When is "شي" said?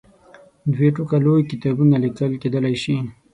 2.83-2.95